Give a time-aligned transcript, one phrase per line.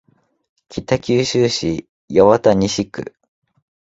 [0.67, 3.13] 北九州市八幡西区